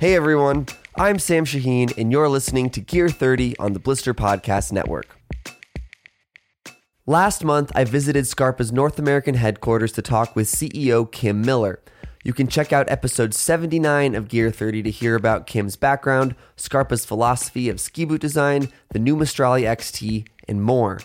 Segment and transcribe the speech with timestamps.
[0.00, 0.64] Hey everyone,
[0.96, 5.14] I'm Sam Shaheen, and you're listening to Gear 30 on the Blister Podcast Network.
[7.04, 11.82] Last month, I visited Scarpa's North American headquarters to talk with CEO Kim Miller.
[12.24, 17.04] You can check out episode 79 of Gear 30 to hear about Kim's background, Scarpa's
[17.04, 21.00] philosophy of ski boot design, the new Maestrale XT, and more.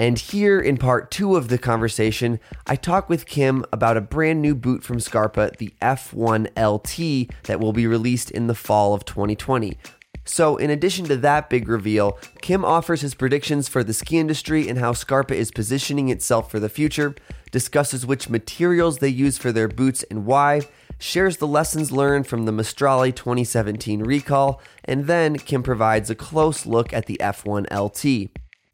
[0.00, 4.40] And here in part two of the conversation, I talk with Kim about a brand
[4.40, 9.04] new boot from Scarpa, the F1 LT, that will be released in the fall of
[9.04, 9.76] 2020.
[10.24, 14.68] So, in addition to that big reveal, Kim offers his predictions for the ski industry
[14.68, 17.14] and how Scarpa is positioning itself for the future,
[17.50, 20.62] discusses which materials they use for their boots and why,
[20.98, 26.64] shares the lessons learned from the Maestrale 2017 recall, and then Kim provides a close
[26.64, 28.30] look at the F1 LT.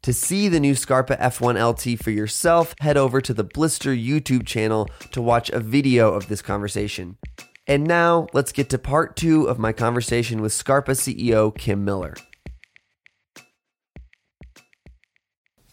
[0.07, 4.45] To see the new Scarpa F1 LT for yourself, head over to the Blister YouTube
[4.45, 7.17] channel to watch a video of this conversation.
[7.67, 12.15] And now, let's get to part two of my conversation with Scarpa CEO Kim Miller.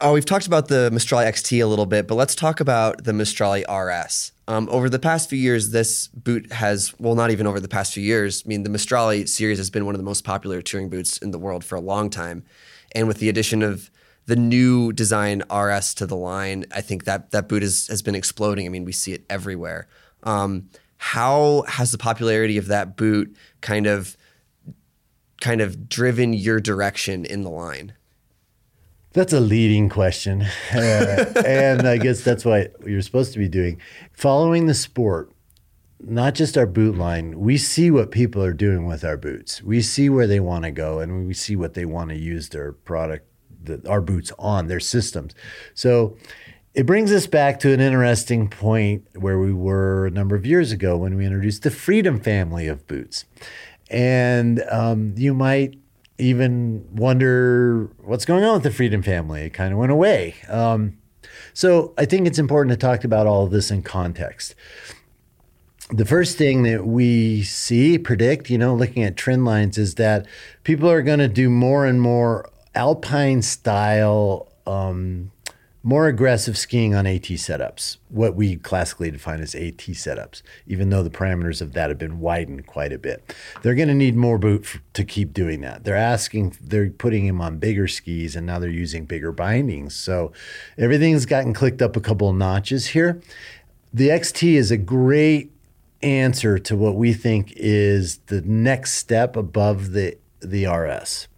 [0.00, 3.12] Oh, we've talked about the Maestrale XT a little bit, but let's talk about the
[3.12, 4.32] Maestrale RS.
[4.48, 7.94] Um, over the past few years, this boot has, well, not even over the past
[7.94, 8.42] few years.
[8.44, 11.30] I mean, the Maestrale series has been one of the most popular touring boots in
[11.30, 12.42] the world for a long time.
[12.96, 13.92] And with the addition of
[14.26, 18.14] the new design RS to the line, I think that that boot is, has been
[18.14, 18.66] exploding.
[18.66, 19.86] I mean, we see it everywhere.
[20.22, 24.16] Um, how has the popularity of that boot kind of
[25.40, 27.92] kind of driven your direction in the line?
[29.12, 30.46] That's a leading question.
[30.74, 33.80] Uh, and I guess that's what you're supposed to be doing.
[34.12, 35.30] Following the sport,
[36.00, 39.62] not just our boot line, we see what people are doing with our boots.
[39.62, 42.48] We see where they want to go and we see what they want to use
[42.48, 43.28] their product
[43.66, 45.34] the, our boots on their systems.
[45.74, 46.16] So
[46.74, 50.72] it brings us back to an interesting point where we were a number of years
[50.72, 53.24] ago when we introduced the Freedom family of boots.
[53.90, 55.78] And um, you might
[56.18, 59.42] even wonder what's going on with the Freedom family.
[59.42, 60.34] It kind of went away.
[60.48, 60.98] Um,
[61.52, 64.54] so I think it's important to talk about all of this in context.
[65.90, 70.26] The first thing that we see, predict, you know, looking at trend lines, is that
[70.64, 75.30] people are going to do more and more alpine style, um,
[75.82, 81.02] more aggressive skiing on AT setups, what we classically define as AT setups, even though
[81.02, 83.34] the parameters of that have been widened quite a bit.
[83.62, 85.84] They're going to need more boot f- to keep doing that.
[85.84, 89.94] They're asking, they're putting him on bigger skis and now they're using bigger bindings.
[89.94, 90.32] So
[90.78, 93.20] everything's gotten clicked up a couple of notches here.
[93.92, 95.52] The XT is a great
[96.02, 101.28] answer to what we think is the next step above the the RS.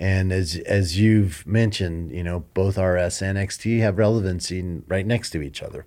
[0.00, 5.30] And as as you've mentioned, you know, both RS and XT have relevancy right next
[5.30, 5.86] to each other.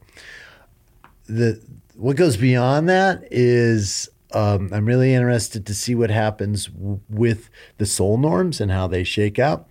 [1.25, 1.59] The
[1.95, 7.49] what goes beyond that is um, I'm really interested to see what happens w- with
[7.79, 9.67] the sole norms and how they shake out,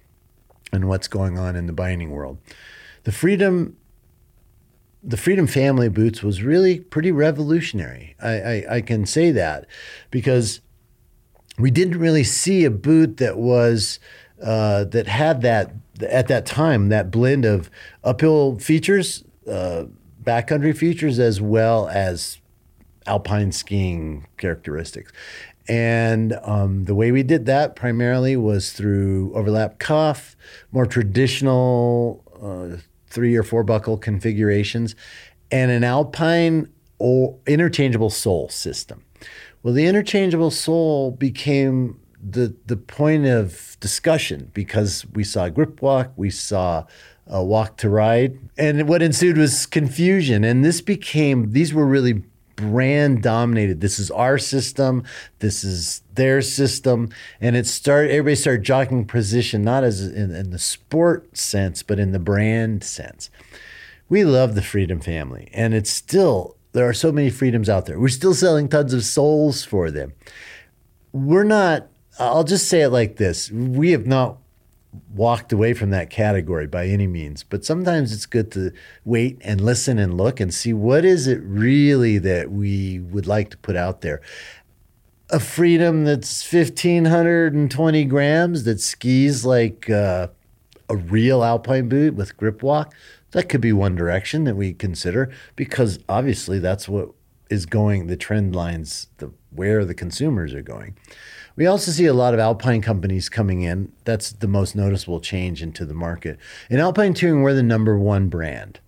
[0.72, 2.38] and what's going on in the binding world.
[3.04, 3.76] The freedom
[5.04, 8.14] the Freedom Family boots was really pretty revolutionary.
[8.22, 9.66] I, I, I, can say that
[10.12, 10.60] because
[11.58, 13.98] we didn't really see a boot that was
[14.42, 15.72] uh, that had that
[16.08, 17.70] at that time that blend of
[18.02, 19.84] uphill features, uh,
[20.22, 22.38] backcountry features, as well as
[23.06, 25.12] alpine skiing characteristics.
[25.68, 30.36] And um, the way we did that primarily was through overlap cuff,
[30.72, 34.96] more traditional uh, three or four buckle configurations,
[35.50, 39.04] and an alpine or interchangeable sole system.
[39.62, 46.12] Well, the interchangeable sole became the the point of discussion because we saw grip walk,
[46.16, 46.84] we saw
[47.26, 50.44] a walk to ride, and what ensued was confusion.
[50.44, 52.22] And this became these were really
[52.54, 53.80] brand dominated.
[53.80, 55.04] This is our system.
[55.40, 58.10] This is their system, and it started.
[58.10, 62.84] Everybody started jockeying position, not as in, in the sport sense, but in the brand
[62.84, 63.30] sense.
[64.08, 67.98] We love the Freedom family, and it's still there are so many freedoms out there.
[67.98, 70.12] We're still selling tons of soles for them.
[71.12, 71.88] We're not
[72.18, 73.50] I'll just say it like this.
[73.50, 74.38] We have not
[75.14, 78.70] walked away from that category by any means but sometimes it's good to
[79.06, 83.48] wait and listen and look and see what is it really that we would like
[83.48, 84.20] to put out there.
[85.30, 90.28] A freedom that's 1520 grams that skis like uh,
[90.90, 92.94] a real alpine boot with grip walk
[93.30, 97.10] that could be one direction that we consider because obviously that's what
[97.48, 100.96] is going the trend lines the where the consumers are going
[101.56, 103.92] we also see a lot of Alpine companies coming in.
[104.04, 106.38] That's the most noticeable change into the market.
[106.70, 108.80] In Alpine Touring, we're the number one brand.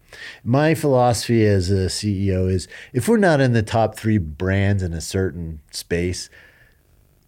[0.42, 4.92] My philosophy as a CEO is if we're not in the top three brands in
[4.92, 6.30] a certain space,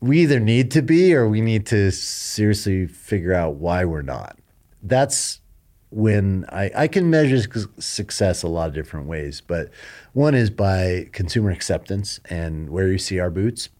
[0.00, 4.38] we either need to be or we need to seriously figure out why we're not.
[4.82, 5.40] That's
[5.90, 7.42] when I, I can measure
[7.78, 9.70] success a lot of different ways, but
[10.12, 13.70] one is by consumer acceptance and where you see our boots,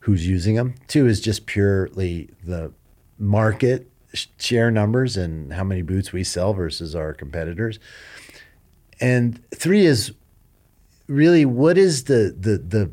[0.00, 0.74] who's using them.
[0.86, 2.72] Two is just purely the
[3.18, 3.90] market
[4.38, 7.78] share numbers and how many boots we sell versus our competitors.
[9.00, 10.12] And three is
[11.06, 12.92] really what is the the the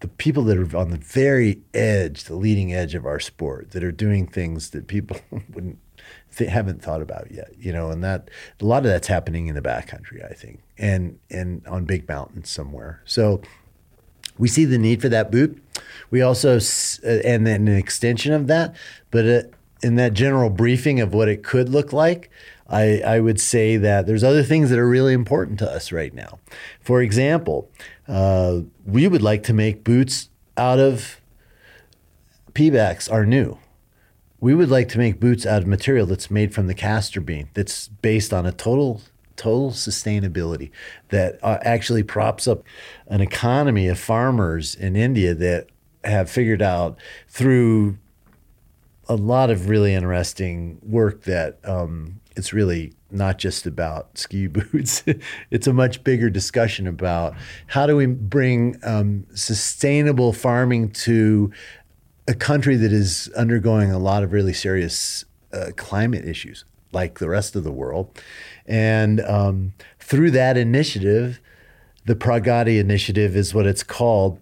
[0.00, 3.82] the people that are on the very edge, the leading edge of our sport, that
[3.82, 5.16] are doing things that people
[5.52, 5.78] wouldn't
[6.36, 8.30] th- haven't thought about yet, you know, and that
[8.60, 12.50] a lot of that's happening in the backcountry, I think, and and on big mountains
[12.50, 13.02] somewhere.
[13.04, 13.42] So
[14.38, 15.62] we see the need for that boot.
[16.10, 18.74] We also uh, and then an extension of that,
[19.10, 19.42] but uh,
[19.82, 22.30] in that general briefing of what it could look like,
[22.68, 26.12] I, I would say that there's other things that are really important to us right
[26.12, 26.38] now.
[26.80, 27.70] For example,
[28.06, 31.20] uh, we would like to make boots out of
[32.52, 33.58] Pebax Rnew.
[34.40, 37.48] We would like to make boots out of material that's made from the castor bean,
[37.54, 39.00] that's based on a total
[39.38, 40.70] total sustainability
[41.08, 42.62] that uh, actually props up
[43.06, 45.68] an economy of farmers in India that
[46.04, 46.98] have figured out
[47.28, 47.96] through
[49.08, 55.02] a lot of really interesting work that um, it's really not just about ski boots.
[55.50, 57.34] it's a much bigger discussion about
[57.68, 61.50] how do we bring um, sustainable farming to
[62.26, 67.28] a country that is undergoing a lot of really serious uh, climate issues, like the
[67.28, 68.20] rest of the world.
[68.66, 71.40] And um, through that initiative,
[72.06, 74.40] the Pragati Initiative is what it's called.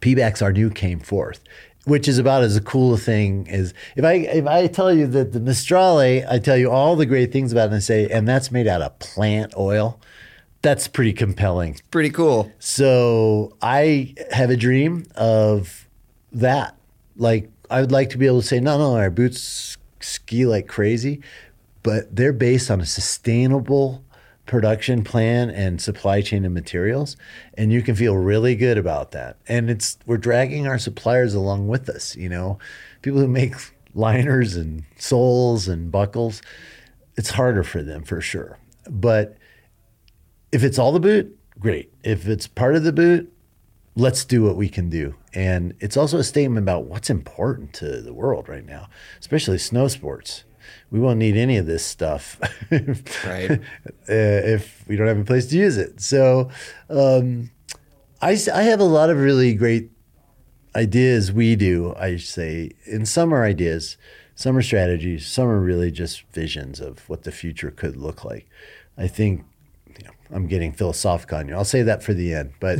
[0.00, 1.40] Pebax Rnew came forth
[1.84, 5.32] which is about as cool a thing as if I if I tell you that
[5.32, 8.28] the Maestrale, I tell you all the great things about it and I say, and
[8.28, 10.00] that's made out of plant oil.
[10.62, 11.80] That's pretty compelling.
[11.90, 12.52] Pretty cool.
[12.60, 15.88] So I have a dream of
[16.30, 16.76] that.
[17.16, 20.68] Like I would like to be able to say, no, no, our boots ski like
[20.68, 21.20] crazy,
[21.82, 24.04] but they're based on a sustainable
[24.46, 27.16] production plan and supply chain of materials
[27.54, 29.36] and you can feel really good about that.
[29.46, 32.58] And it's we're dragging our suppliers along with us you know?
[33.02, 33.54] People who make
[33.94, 36.42] liners and soles and buckles
[37.16, 38.58] it's harder for them for sure.
[38.88, 39.36] But
[40.50, 41.92] if it's all the boot great.
[42.02, 43.31] If it's part of the boot
[43.94, 45.14] let's do what we can do.
[45.34, 48.88] And it's also a statement about what's important to the world right now
[49.20, 50.44] especially snow sports.
[50.90, 52.38] We won't need any of this stuff
[53.24, 53.50] right.
[53.50, 53.58] uh,
[54.06, 56.00] if we don't have a place to use it.
[56.00, 56.50] So
[56.90, 57.50] um,
[58.20, 59.90] I, I have a lot of really great
[60.74, 62.70] ideas we do i say.
[62.86, 63.96] In some are ideas
[64.34, 68.48] some are strategies some are really just visions of what the future could look like.
[68.96, 69.44] I think
[69.98, 71.54] you know, i'm getting philosophical on you.
[71.54, 72.78] I'll say that for the end but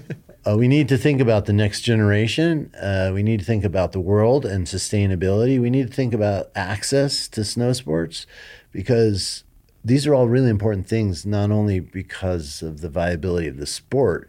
[0.44, 2.72] Uh, we need to think about the next generation.
[2.74, 5.60] Uh, we need to think about the world and sustainability.
[5.60, 8.26] We need to think about access to snow sports
[8.72, 9.44] because
[9.84, 14.28] these are all really important things, not only because of the viability of the sport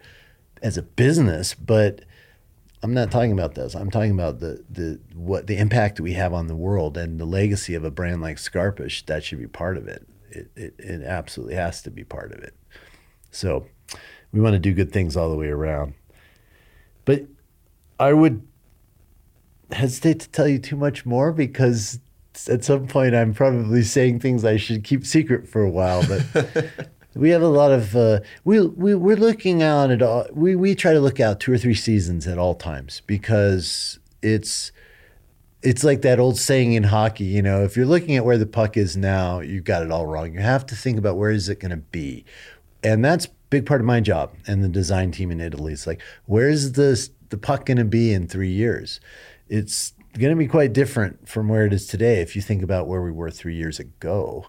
[0.62, 2.02] as a business, but
[2.80, 3.74] I'm not talking about this.
[3.74, 7.18] I'm talking about the the what the impact that we have on the world and
[7.18, 9.06] the legacy of a brand like Skarpish.
[9.06, 10.06] That should be part of it.
[10.30, 12.54] It, it, it absolutely has to be part of it.
[13.30, 13.66] So
[14.32, 15.94] we want to do good things all the way around.
[17.04, 17.24] But
[17.98, 18.46] I would
[19.72, 22.00] hesitate to tell you too much more because
[22.48, 26.04] at some point I'm probably saying things I should keep secret for a while.
[26.06, 30.26] But we have a lot of uh, we we we're looking out at all.
[30.32, 34.72] We we try to look out two or three seasons at all times because it's
[35.62, 38.46] it's like that old saying in hockey, you know, if you're looking at where the
[38.46, 40.34] puck is now, you've got it all wrong.
[40.34, 42.24] You have to think about where is it going to be.
[42.82, 45.72] And that's big part of my job and the design team in Italy.
[45.72, 48.98] It's like, where's the the puck going to be in three years?
[49.48, 52.20] It's going to be quite different from where it is today.
[52.20, 54.46] If you think about where we were three years ago,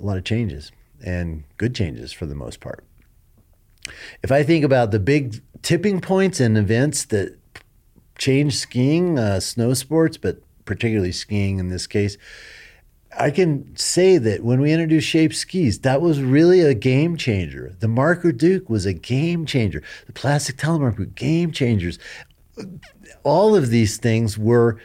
[0.00, 0.72] a lot of changes
[1.04, 2.86] and good changes for the most part.
[4.22, 7.38] If I think about the big tipping points and events that
[8.16, 12.16] change skiing, uh, snow sports, but particularly skiing in this case,
[13.18, 17.74] I can say that when we introduced Shape skis, that was really a game changer.
[17.80, 19.82] The Marker Duke was a game changer.
[20.06, 21.98] The plastic telemark game changers.
[23.22, 24.80] All of these things were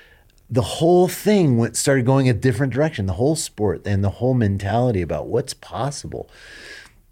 [0.50, 3.06] the whole thing went started going a different direction.
[3.06, 6.30] The whole sport and the whole mentality about what's possible.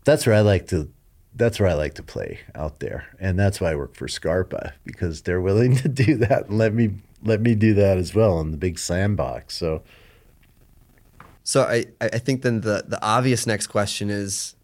[0.04, 0.90] That's where I like to
[1.38, 3.08] that's where I like to play out there.
[3.20, 6.74] And that's why I work for Scarpa because they're willing to do that and let
[6.74, 6.92] me
[7.24, 9.58] let me do that as well in the big sandbox.
[9.58, 9.82] So
[11.46, 14.56] so I, I think then the, the obvious next question is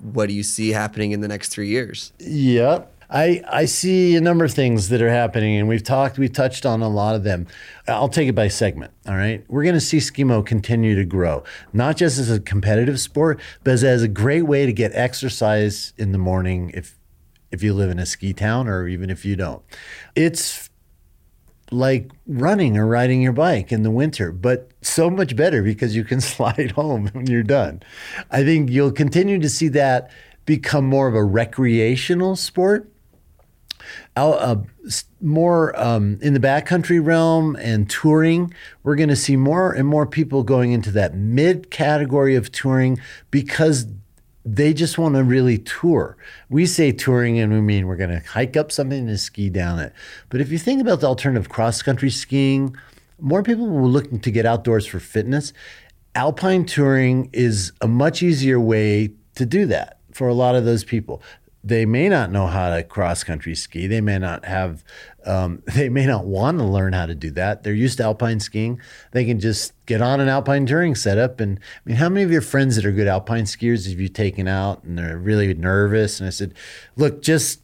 [0.00, 2.12] what do you see happening in the next three years?
[2.18, 2.84] Yeah.
[3.10, 6.66] I I see a number of things that are happening, and we've talked, we've touched
[6.66, 7.46] on a lot of them.
[7.86, 8.92] I'll take it by segment.
[9.06, 11.42] All right, we're going to see skimo continue to grow,
[11.72, 15.94] not just as a competitive sport, but as, as a great way to get exercise
[15.96, 16.70] in the morning.
[16.74, 16.98] If
[17.50, 19.62] if you live in a ski town, or even if you don't,
[20.14, 20.68] it's
[21.70, 26.04] like running or riding your bike in the winter, but so much better because you
[26.04, 27.82] can slide home when you're done.
[28.30, 30.10] I think you'll continue to see that
[30.46, 32.90] become more of a recreational sport.
[34.16, 34.56] Uh,
[35.20, 38.52] more um, in the backcountry realm and touring,
[38.82, 42.98] we're going to see more and more people going into that mid category of touring
[43.30, 43.86] because
[44.44, 46.16] they just want to really tour.
[46.48, 49.78] We say touring and we mean we're going to hike up something and ski down
[49.78, 49.92] it.
[50.30, 52.74] But if you think about the alternative cross country skiing,
[53.20, 55.52] more people were looking to get outdoors for fitness.
[56.14, 60.84] Alpine touring is a much easier way to do that for a lot of those
[60.84, 61.22] people
[61.64, 63.86] they may not know how to cross country ski.
[63.86, 64.84] They may not have,
[65.24, 67.62] um, they may not want to learn how to do that.
[67.62, 68.80] They're used to alpine skiing.
[69.12, 71.40] They can just get on an alpine touring setup.
[71.40, 74.08] And I mean, how many of your friends that are good alpine skiers have you
[74.08, 76.20] taken out and they're really nervous?
[76.20, 76.54] And I said,
[76.96, 77.60] look, just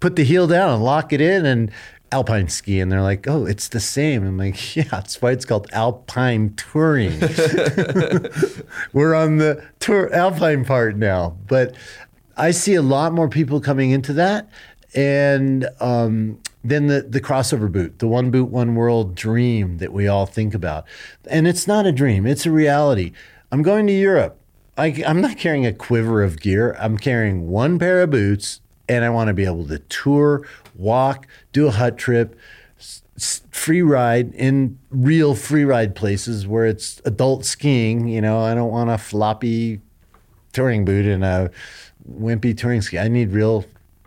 [0.00, 1.70] put the heel down and lock it in and
[2.12, 5.44] alpine ski and they're like oh it's the same i'm like yeah that's why it's
[5.44, 7.18] called alpine touring
[8.92, 11.74] we're on the tour alpine part now but
[12.36, 14.48] I see a lot more people coming into that.
[14.94, 20.06] And um, then the, the crossover boot, the one boot, one world dream that we
[20.06, 20.84] all think about.
[21.28, 23.12] And it's not a dream, it's a reality.
[23.50, 24.38] I'm going to Europe.
[24.76, 26.76] I, I'm not carrying a quiver of gear.
[26.78, 31.26] I'm carrying one pair of boots, and I want to be able to tour, walk,
[31.52, 32.38] do a hut trip,
[33.50, 38.08] free ride in real free ride places where it's adult skiing.
[38.08, 39.80] You know, I don't want a floppy
[40.52, 41.50] touring boot and a
[42.10, 42.98] wimpy touring ski.
[42.98, 43.64] I need real,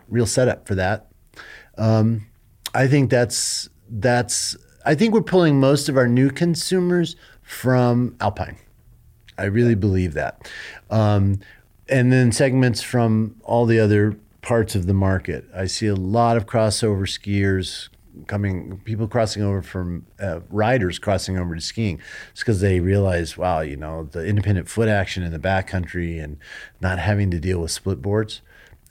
[0.08, 1.08] real setup for that.
[1.76, 2.26] Um,
[2.74, 4.56] I think that's that's.
[4.86, 8.56] I think we're pulling most of our new consumers from Alpine.
[9.36, 10.50] I really believe that.
[10.90, 11.40] Um,
[11.88, 15.44] and then segments from all the other parts of the market.
[15.54, 17.88] I see a lot of crossover skiers
[18.26, 22.00] coming, people crossing over from uh, riders crossing over to skiing.
[22.32, 26.38] It's because they realize, wow, you know, the independent foot action in the backcountry and
[26.80, 28.42] not having to deal with split boards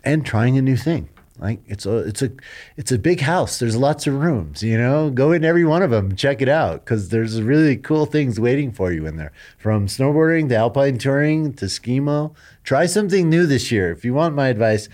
[0.04, 1.10] and trying a new thing.
[1.40, 2.32] Like it's a it's a
[2.76, 3.60] it's a big house.
[3.60, 4.62] There's lots of rooms.
[4.62, 8.06] You know, go in every one of them, check it out because there's really cool
[8.06, 9.32] things waiting for you in there.
[9.58, 12.36] From snowboarding to alpine touring to skimo.
[12.66, 13.90] Try something new this year.
[13.92, 14.90] If you want my advice,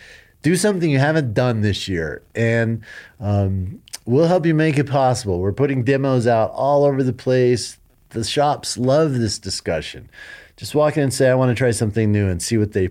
[0.46, 2.84] do something you haven't done this year, and
[3.20, 5.40] um, we'll help you make it possible.
[5.40, 7.80] We're putting demos out all over the place.
[8.10, 10.08] The shops love this discussion.
[10.56, 12.90] Just walk in and say, I want to try something new and see what they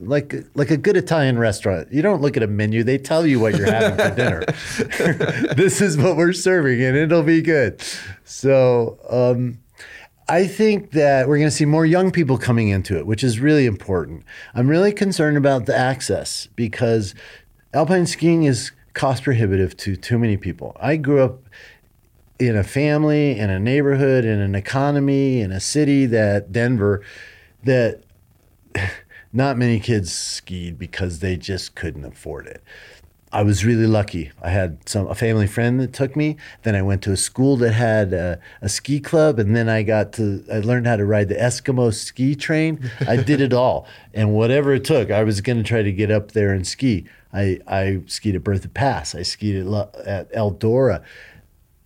[0.00, 1.92] like like a good Italian restaurant.
[1.92, 4.44] You don't look at a menu, they tell you what you're having for dinner.
[5.54, 7.80] this is what we're serving and it'll be good.
[8.24, 9.58] So um,
[10.28, 13.40] I think that we're going to see more young people coming into it, which is
[13.40, 14.24] really important.
[14.54, 17.14] I'm really concerned about the access because
[17.74, 20.76] alpine skiing is cost prohibitive to too many people.
[20.80, 21.40] I grew up
[22.38, 27.02] in a family, in a neighborhood, in an economy, in a city that Denver
[27.64, 28.02] that
[29.32, 32.62] not many kids skied because they just couldn't afford it.
[33.34, 34.30] I was really lucky.
[34.40, 36.36] I had some a family friend that took me.
[36.62, 39.82] Then I went to a school that had a, a, ski club, and then I
[39.82, 42.88] got to I learned how to ride the Eskimo ski train.
[43.08, 46.12] I did it all, and whatever it took, I was going to try to get
[46.12, 47.06] up there and ski.
[47.32, 49.16] I, I skied at Berthoud Pass.
[49.16, 51.02] I skied at, at Eldora.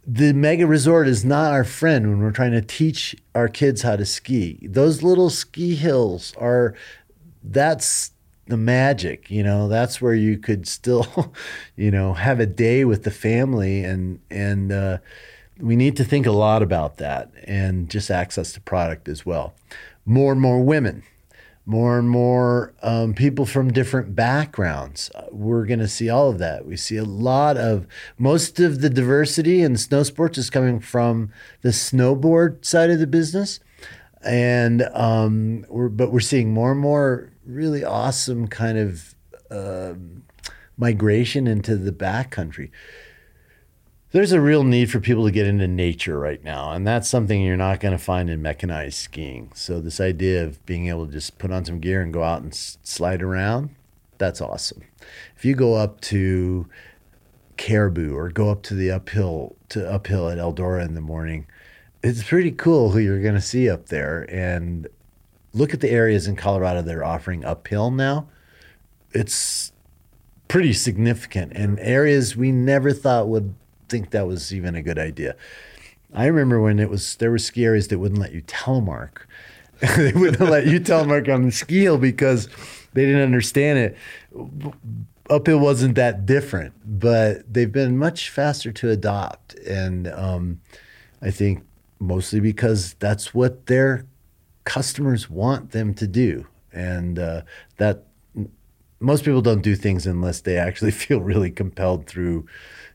[0.07, 3.97] The mega resort is not our friend when we're trying to teach our kids how
[3.97, 4.59] to ski.
[4.63, 6.75] Those little ski hills are,
[7.43, 8.13] that's
[8.49, 11.33] the magic, you know, that's where you could still,
[11.77, 14.99] you know, have a day with the family and, and, uh,
[15.61, 19.55] we need to think a lot about that and just access to product as well.
[20.07, 21.03] More and more women
[21.69, 25.11] more and more um, people from different backgrounds.
[25.15, 26.65] Uh, we're going to see all of that.
[26.65, 27.87] We see a lot of
[28.17, 33.07] most of the diversity in snow sports is coming from the snowboard side of the
[33.07, 33.61] business,
[34.25, 39.15] and um, we're but we're seeing more and more really awesome kind of
[39.51, 40.23] um,
[40.77, 42.71] migration into the backcountry
[44.11, 47.43] there's a real need for people to get into nature right now, and that's something
[47.43, 49.53] you're not going to find in mechanized skiing.
[49.55, 52.41] So this idea of being able to just put on some gear and go out
[52.41, 53.75] and s- slide around,
[54.17, 54.83] that's awesome.
[55.37, 56.67] If you go up to
[57.59, 61.47] Caribou or go up to the uphill to uphill at Eldora in the morning,
[62.03, 64.27] it's pretty cool who you're going to see up there.
[64.31, 64.87] And
[65.53, 68.29] look at the areas in Colorado that are offering uphill now.
[69.13, 69.73] It's
[70.49, 73.55] pretty significant in areas we never thought would
[73.89, 75.37] think that was even a good idea.
[76.15, 79.19] I remember when it was there were ski areas that wouldn't let you telemark.
[79.97, 82.49] they wouldn't let you telemark on the ski hill because
[82.95, 83.97] they didn't understand it.
[85.31, 90.61] Uphill wasn't that different, but they've been much faster to adopt, and um,
[91.21, 91.65] I think
[91.99, 94.07] mostly because that's what their
[94.65, 97.43] customers want them to do, and uh,
[97.79, 98.05] that
[99.01, 102.47] most people don't do things unless they actually feel really compelled through,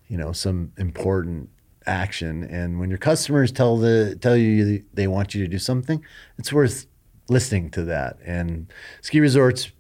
[0.08, 1.50] you know, some important
[1.86, 2.44] action.
[2.44, 6.04] And when your customers tell the tell you they want you to do something,
[6.38, 6.88] it's worth
[7.30, 8.18] listening to that.
[8.24, 9.72] And ski resorts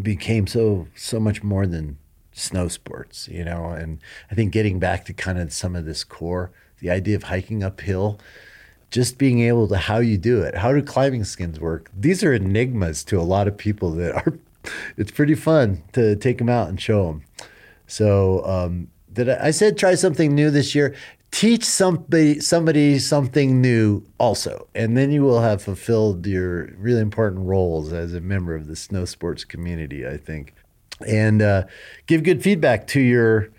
[0.00, 1.98] became so so much more than
[2.32, 3.70] snow sports, you know.
[3.70, 3.98] And
[4.30, 7.62] I think getting back to kind of some of this core, the idea of hiking
[7.62, 8.18] uphill,
[8.90, 11.90] just being able to how you do it, how do climbing skins work?
[11.98, 14.38] These are enigmas to a lot of people that are.
[14.98, 17.22] It's pretty fun to take them out and show them.
[17.86, 20.94] So um, did I, I said try something new this year
[21.30, 27.44] teach somebody somebody something new also and then you will have fulfilled your really important
[27.44, 30.54] roles as a member of the snow sports community i think
[31.06, 31.64] and uh,
[32.06, 33.50] give good feedback to your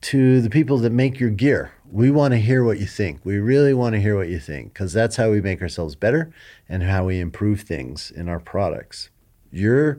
[0.00, 3.38] to the people that make your gear we want to hear what you think we
[3.38, 6.32] really want to hear what you think because that's how we make ourselves better
[6.68, 9.10] and how we improve things in our products
[9.50, 9.98] you're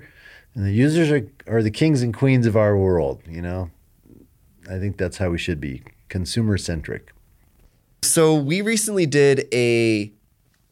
[0.53, 3.69] and the users are, are the kings and queens of our world you know
[4.69, 7.11] i think that's how we should be consumer centric.
[8.03, 10.11] So we recently did a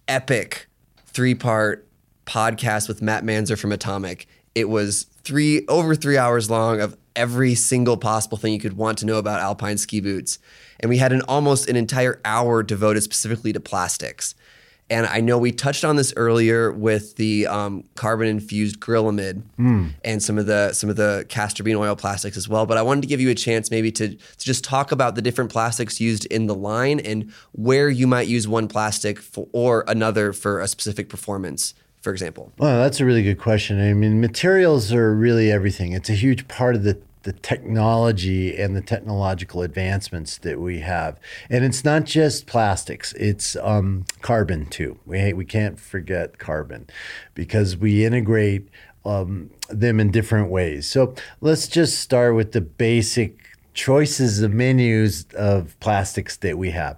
[0.08, 0.68] epic
[1.08, 1.88] three part
[2.26, 4.28] podcast with Matt Manzer from Atomic.
[4.56, 9.00] It was three over three hours long of every single possible thing you could want
[9.00, 10.40] to know about alpine ski boots.
[10.80, 14.36] And we had an almost an entire hour devoted specifically to plastics.
[14.90, 19.92] And I know we touched on this earlier with the um, carbon infused Grilamid mm.
[20.04, 22.66] and some of the some of the castor bean oil plastics as well.
[22.66, 25.22] But I wanted to give you a chance maybe to, to just talk about the
[25.22, 29.86] different plastics used in the line and where you might use one plastic for, or
[29.88, 32.52] another for a specific performance for example?
[32.58, 33.80] Well, that's a really good question.
[33.80, 35.94] I mean, materials are really everything.
[35.94, 41.20] It's a huge part of the the technology and the technological advancements that we have.
[41.50, 45.00] And it's not just plastics, it's um, carbon too.
[45.06, 46.88] We, we can't forget carbon
[47.34, 48.70] because we integrate
[49.06, 50.88] um, them in different ways.
[50.88, 56.98] So let's just start with the basic choices of menus of plastics that we have.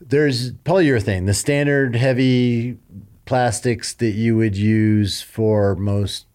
[0.00, 2.78] There's polyurethane, the standard heavy
[3.24, 6.26] plastics that you would use for most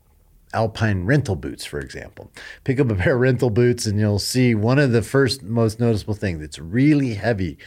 [0.53, 2.31] alpine rental boots, for example.
[2.63, 5.79] Pick up a pair of rental boots and you'll see one of the first most
[5.79, 6.43] noticeable things.
[6.43, 7.57] It's really heavy.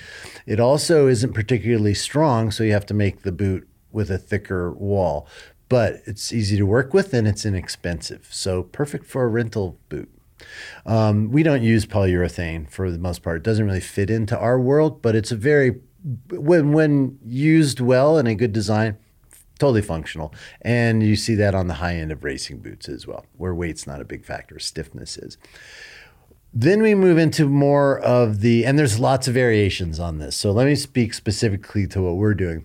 [0.46, 4.72] It also isn't particularly strong, so you have to make the boot with a thicker
[4.72, 5.26] wall.
[5.68, 8.28] But it's easy to work with and it's inexpensive.
[8.30, 10.10] So perfect for a rental boot.
[10.84, 13.38] Um, we don't use polyurethane for the most part.
[13.38, 15.80] It doesn't really fit into our world, but it's a very
[16.30, 18.98] when when used well and a good design,
[19.58, 20.34] totally functional.
[20.62, 23.86] And you see that on the high end of racing boots as well, where weight's
[23.86, 25.38] not a big factor, stiffness is.
[26.52, 30.36] Then we move into more of the, and there's lots of variations on this.
[30.36, 32.64] So let me speak specifically to what we're doing.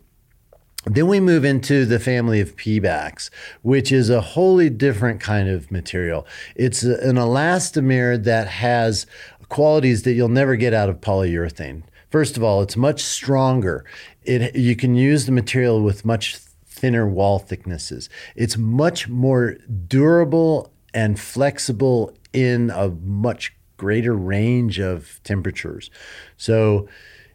[0.86, 3.30] Then we move into the family of Pebax,
[3.64, 6.26] which is a wholly different kind of material.
[6.56, 9.06] It's an elastomer that has
[9.50, 11.84] qualities that you'll never get out of polyurethane.
[12.10, 13.86] First of all, it's much stronger.
[14.24, 16.38] It, you can use the material with much
[16.70, 18.10] thinner wall thicknesses.
[18.36, 25.90] It's much more durable and flexible in a much greater range of temperatures.
[26.38, 26.88] So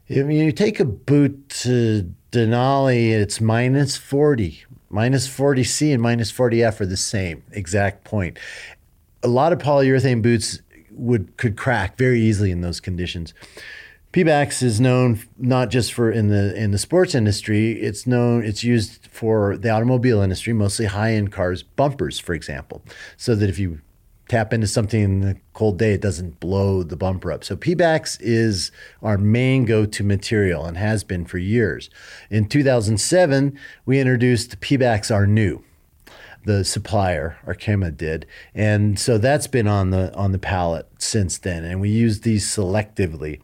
[0.09, 4.65] if you take a boot to Denali, it's minus 40.
[4.91, 8.39] Minus 40C and minus 40F are the same exact point.
[9.23, 13.35] A lot of polyurethane boots would could crack very easily in those conditions.
[14.15, 17.73] Pebax is known not just for in the in the sports industry.
[17.73, 22.85] It's known it's used for the automobile industry, mostly high end cars, bumpers, for example,
[23.17, 23.81] so that if you
[24.29, 27.43] tap into something in the cold day, it doesn't blow the bumper up.
[27.43, 28.71] So Pebax is
[29.03, 31.91] our main go-to material and has been for years.
[32.31, 35.65] In 2007, we introduced Pebax Rnew
[36.45, 41.65] the supplier Arkema did, and so that's been on the on the palette since then.
[41.65, 43.41] And we use these selectively.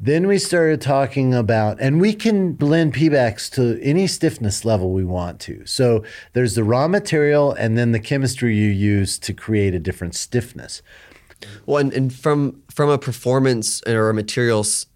[0.00, 5.04] Then we started talking about, and we can blend Pebax to any stiffness level we
[5.04, 5.66] want to.
[5.66, 10.14] So there's the raw material and then the chemistry you use to create a different
[10.14, 10.82] stiffness.
[11.66, 14.86] Well, and, and from from a performance or a materials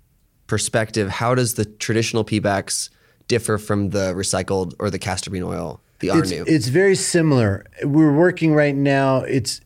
[0.46, 2.90] perspective, how does the traditional Pebax
[3.28, 7.64] differ from the recycled or the castor bean oil, the it's, It's very similar.
[7.82, 9.18] We're working right now.
[9.20, 9.60] It's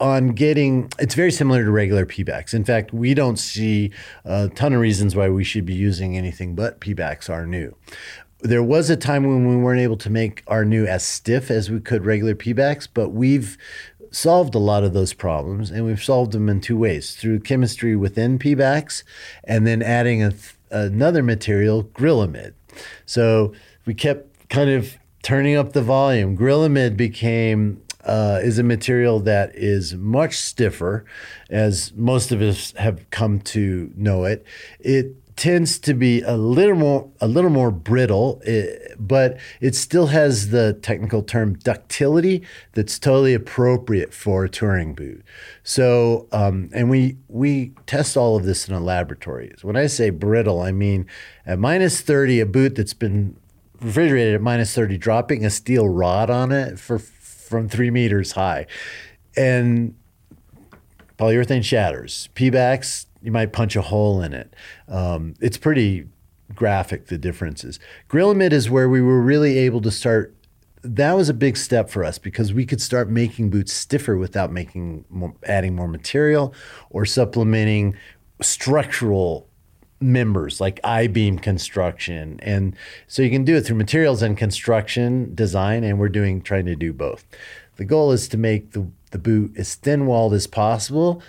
[0.00, 2.54] on getting it's very similar to regular Pebax.
[2.54, 3.92] In fact, we don't see
[4.24, 7.74] a ton of reasons why we should be using anything but Pebax Rnew.
[8.40, 11.78] There was a time when we weren't able to make Rnew as stiff as we
[11.78, 13.56] could regular Pebax, but we've
[14.10, 17.96] solved a lot of those problems and we've solved them in two ways through chemistry
[17.96, 19.04] within Pebax
[19.44, 20.32] and then adding a,
[20.70, 22.54] another material, Grilamid.
[23.06, 23.54] So
[23.86, 26.36] we kept kind of turning up the volume.
[26.36, 31.04] Grilamid became uh, is a material that is much stiffer,
[31.48, 34.44] as most of us have come to know it.
[34.80, 38.66] It tends to be a little more a little more brittle, eh,
[38.98, 45.24] but it still has the technical term ductility that's totally appropriate for a touring boot.
[45.62, 49.54] So, um, and we we test all of this in a laboratory.
[49.62, 51.06] When I say brittle, I mean
[51.46, 53.36] at minus thirty, a boot that's been
[53.82, 58.66] refrigerated at minus thirty, dropping a steel rod on it for from three meters high,
[59.36, 59.94] and
[61.18, 62.28] polyurethane shatters.
[62.34, 64.54] Pebax you might punch a hole in it.
[64.88, 66.08] Um, it's pretty
[66.54, 67.78] graphic the differences.
[68.10, 70.34] Grilamid is where we were really able to start.
[70.82, 74.52] That was a big step for us because we could start making boots stiffer without
[74.52, 76.52] making more, adding more material
[76.90, 77.96] or supplementing
[78.40, 79.48] structural
[80.02, 82.38] members like I-beam construction.
[82.42, 86.66] And so you can do it through materials and construction design, and we're doing trying
[86.66, 87.24] to do both.
[87.76, 91.22] The goal is to make the, the boot as thin walled as possible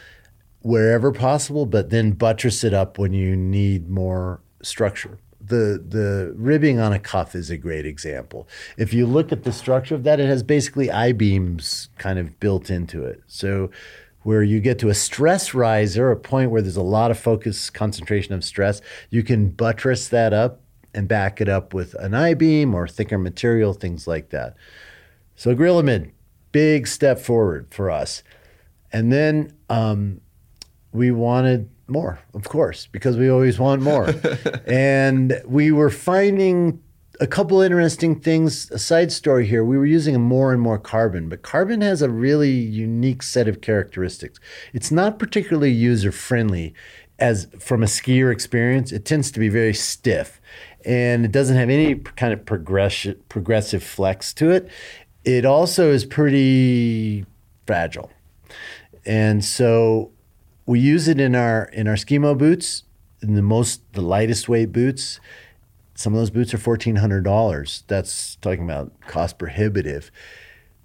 [0.64, 5.20] wherever possible, but then buttress it up when you need more structure.
[5.46, 8.48] The the ribbing on a cuff is a great example.
[8.78, 12.40] If you look at the structure of that, it has basically I beams kind of
[12.40, 13.22] built into it.
[13.28, 13.70] So
[14.24, 17.70] where you get to a stress riser, a point where there's a lot of focus,
[17.70, 20.62] concentration of stress, you can buttress that up
[20.94, 24.56] and back it up with an I beam or thicker material, things like that.
[25.36, 26.12] So Grilamid,
[26.52, 28.24] big step forward for us.
[28.92, 30.22] And then um,
[30.92, 34.14] we wanted more, of course, because we always want more.
[34.68, 36.83] and we were finding
[37.20, 38.72] a couple interesting things.
[38.72, 42.10] A side story here: we were using more and more carbon, but carbon has a
[42.10, 44.40] really unique set of characteristics.
[44.74, 46.74] It's not particularly user friendly,
[47.20, 48.92] as from a skier experience.
[48.92, 50.42] It tends to be very stiff,
[50.86, 54.70] and it doesn't have any kind of progressive flex to it.
[55.24, 57.26] It also is pretty
[57.66, 58.12] fragile,
[59.06, 60.12] and so
[60.66, 62.84] we use it in our in our skimo boots,
[63.22, 65.20] in the most the lightest weight boots.
[65.96, 67.84] Some of those boots are fourteen hundred dollars.
[67.88, 70.12] That's talking about cost prohibitive.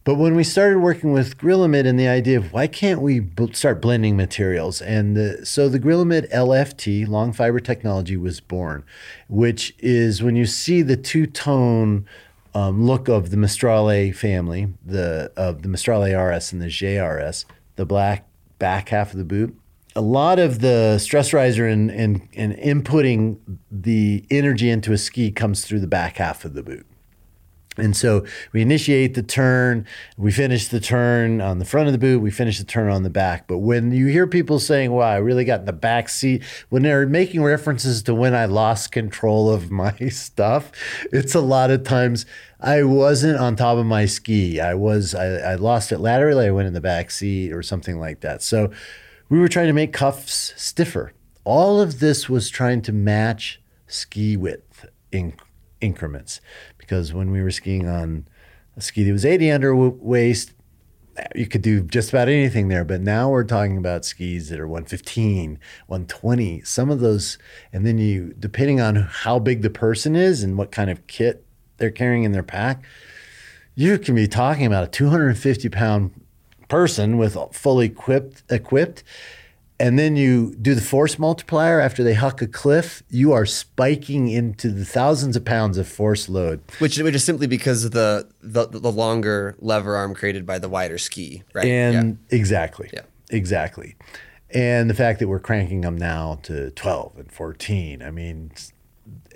[0.09, 3.53] But when we started working with Grilamid and the idea of why can't we b-
[3.53, 8.85] start blending materials, and the, so the Grilamid LFT long fiber technology was born,
[9.29, 12.07] which is when you see the two tone
[12.55, 17.45] um, look of the Maestrale family, the of the Maestrale RS and the JRS,
[17.77, 18.27] the black
[18.59, 19.55] back half of the boot
[19.99, 25.33] a lot of the stress riser and, and, and inputting the energy into a ski
[25.33, 26.87] comes through the back half of the boot.
[27.77, 31.99] And so we initiate the turn, we finish the turn on the front of the
[31.99, 33.49] boot, we finish the turn on the back.
[33.49, 36.83] But when you hear people saying, wow, I really got in the back seat, when
[36.85, 40.71] they're making references to when I lost control of my stuff,
[41.13, 42.25] it's a lot of times
[42.61, 44.61] I wasn't on top of my ski.
[44.61, 47.99] I was, I, I lost it laterally, I went in the back seat or something
[47.99, 48.43] like that.
[48.43, 48.71] So
[49.29, 51.13] we were trying to make cuffs stiffer.
[51.45, 55.35] All of this was trying to match ski width in
[55.81, 56.41] increments
[56.77, 58.27] because when we were skiing on
[58.77, 60.53] a ski that was 80 under waist,
[61.35, 62.85] you could do just about anything there.
[62.85, 67.39] But now we're talking about skis that are 115, 120, some of those.
[67.73, 71.45] And then you, depending on how big the person is and what kind of kit
[71.79, 72.85] they're carrying in their pack,
[73.75, 76.18] you can be talking about a 250 pound
[76.69, 79.03] person with fully equipped equipped
[79.81, 84.29] and then you do the force multiplier after they huck a cliff, you are spiking
[84.29, 86.61] into the thousands of pounds of force load.
[86.81, 90.69] Which, which is simply because of the, the, the longer lever arm created by the
[90.69, 91.65] wider ski, right?
[91.65, 92.37] And yeah.
[92.37, 92.91] exactly.
[92.93, 93.03] Yeah.
[93.31, 93.95] Exactly.
[94.51, 98.03] And the fact that we're cranking them now to 12 and 14.
[98.03, 98.51] I mean,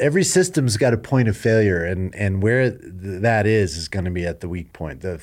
[0.03, 2.83] every system's got a point of failure and and where th-
[3.23, 5.01] that is is going to be at the weak point.
[5.01, 5.23] The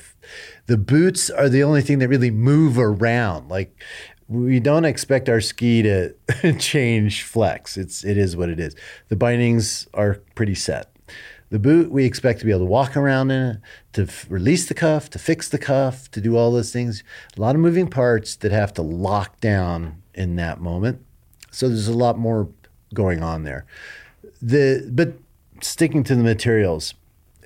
[0.66, 3.48] the boots are the only thing that really move around.
[3.48, 3.76] Like
[4.26, 6.14] we don't expect our ski to
[6.58, 7.76] change flex.
[7.76, 8.74] It's it is what it is.
[9.08, 10.90] The bindings are pretty set.
[11.50, 13.56] The boot we expect to be able to walk around in it
[13.92, 17.04] to f- release the cuff to fix the cuff to do all those things.
[17.36, 21.04] A lot of moving parts that have to lock down in that moment.
[21.50, 22.48] So there's a lot more
[22.94, 23.66] going on there
[24.40, 25.14] the but
[25.62, 26.94] sticking to the materials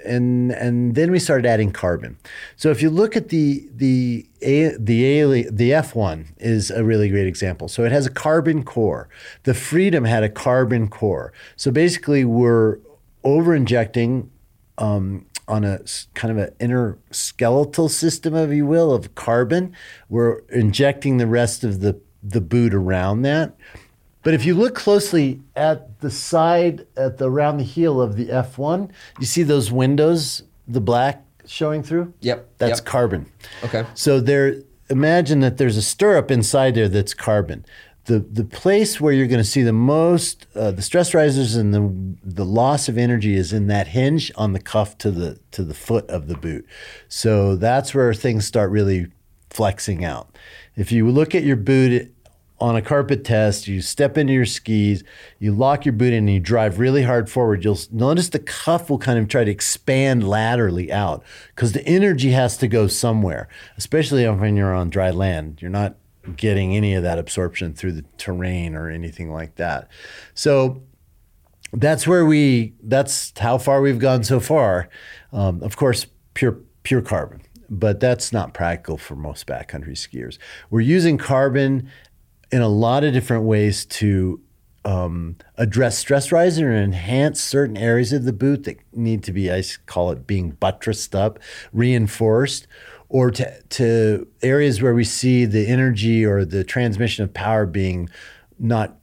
[0.05, 2.17] and and then we started adding carbon.
[2.57, 7.09] So if you look at the the a, the A, the F1 is a really
[7.09, 7.69] great example.
[7.69, 9.09] So it has a carbon core.
[9.45, 11.33] The Freedom had a carbon core.
[11.57, 12.79] So basically, we're
[13.23, 14.31] over injecting
[14.79, 15.81] um, on a
[16.15, 19.75] kind of an inner skeletal system, if you will, of carbon.
[20.09, 23.55] We're injecting the rest of the the boot around that.
[24.25, 28.27] But if you look closely at the side, at the around the heel of the
[28.27, 32.13] F1, you see those windows, the black showing through.
[32.21, 32.87] Yep, that's yep.
[32.87, 33.31] carbon.
[33.63, 33.85] Okay.
[33.95, 37.67] So there, imagine that there's a stirrup inside there that's carbon.
[38.07, 41.73] The the place where you're going to see the most uh, the stress risers and
[41.73, 45.65] the the loss of energy is in that hinge on the cuff to the to
[45.65, 46.67] the foot of the boot.
[47.09, 49.09] So that's where things start really
[49.51, 50.37] flexing out.
[50.77, 52.14] If you look at your boot
[52.61, 55.03] on a carpet test, you step into your skis,
[55.39, 57.65] you lock your boot in, and you drive really hard forward.
[57.65, 62.31] You'll notice the cuff will kind of try to expand laterally out because the energy
[62.31, 65.61] has to go somewhere, especially when you're on dry land.
[65.61, 65.97] You're not
[66.37, 69.89] getting any of that absorption through the terrain or anything like that.
[70.35, 70.83] So
[71.75, 74.89] that's where we that's how far we've gone so far
[75.33, 80.39] um, of course pure pure carbon but that's not practical for most backcountry skiers
[80.71, 81.91] we're using carbon
[82.55, 84.41] in a lot of different ways to
[84.85, 89.51] um, address stress riser and enhance certain areas of the boot that need to be,
[89.51, 91.41] I call it being buttressed up
[91.73, 92.69] reinforced
[93.09, 98.09] or to, to areas where we see the energy or the transmission of power being
[98.57, 98.99] not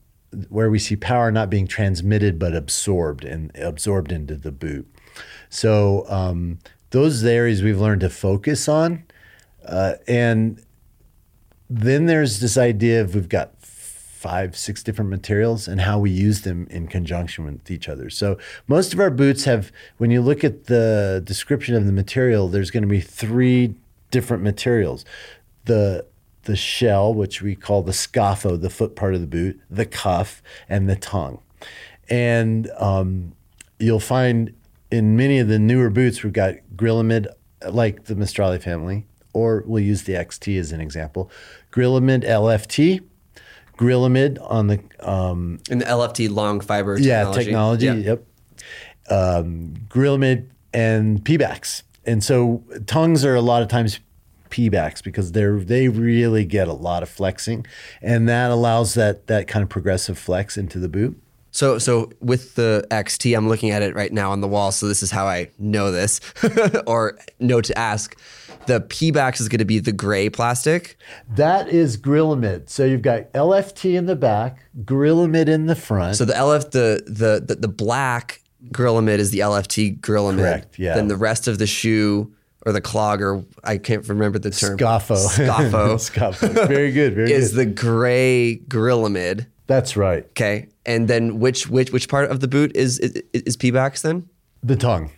[0.48, 4.90] where we see power not being transmitted but absorbed and absorbed into the boot.
[5.50, 9.04] So um, those are the areas we've learned to focus on,
[9.66, 10.64] uh, and
[11.80, 16.42] then there's this idea of we've got five, six different materials and how we use
[16.42, 18.08] them in conjunction with each other.
[18.08, 22.48] So most of our boots have, when you look at the description of the material,
[22.48, 23.74] there's going to be three
[24.10, 25.04] different materials.
[25.64, 26.06] The
[26.44, 30.42] the shell, which we call the scapho, the foot part of the boot, the cuff,
[30.68, 31.40] and the tongue.
[32.08, 33.32] And um,
[33.78, 34.52] you'll find
[34.90, 37.28] in many of the newer boots, we've got Grilamid,
[37.70, 41.30] like the Maestrale family, or we'll use the XT as an example.
[41.72, 43.00] Grilamid LFT,
[43.76, 47.44] Grilamid on the um, In the LFT long fiber yeah technology.
[47.44, 47.86] technology.
[47.86, 47.92] Yeah.
[47.94, 48.26] Yep.
[49.10, 54.00] Um, Grilamid and Pebax, and so tongues are a lot of times
[54.50, 57.66] Pebax because they're they really get a lot of flexing,
[58.00, 61.20] and that allows that that kind of progressive flex into the boot.
[61.52, 64.72] So, so with the XT, I'm looking at it right now on the wall.
[64.72, 66.20] So this is how I know this,
[66.86, 68.18] or know to ask.
[68.66, 70.96] The Pebax is going to be the gray plastic.
[71.28, 72.68] That is Grilamid.
[72.68, 76.16] So you've got LFT in the back, Grilamid in the front.
[76.16, 80.38] So the LF, the the the, the black Grilamid is the LFT Grilamid.
[80.38, 80.94] Correct, yeah.
[80.94, 82.32] Then the rest of the shoe
[82.64, 84.78] or the clog or I can't remember the term.
[84.78, 85.16] Scafo.
[85.16, 86.68] Scafo Scafo.
[86.68, 87.14] Very good.
[87.14, 87.30] Very good.
[87.30, 87.58] is good.
[87.58, 89.46] the gray Grilamid.
[89.66, 90.24] That's right.
[90.30, 94.28] Okay, and then which which which part of the boot is is, is Pebax then?
[94.62, 95.10] The tongue.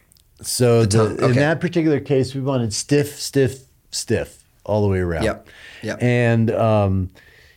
[0.42, 1.40] So the tongue, in okay.
[1.40, 5.24] that particular case, we wanted stiff, stiff, stiff all the way around.
[5.24, 5.48] Yep,
[5.82, 6.02] yep.
[6.02, 7.10] And um,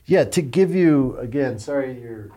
[0.05, 2.31] yeah, to give you again, sorry, your